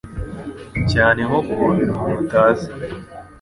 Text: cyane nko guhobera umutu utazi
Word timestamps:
cyane 0.91 1.19
nko 1.27 1.39
guhobera 1.47 1.91
umutu 1.93 2.17
utazi 2.23 2.67